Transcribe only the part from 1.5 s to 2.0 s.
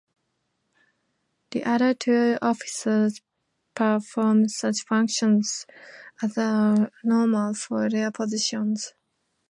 The other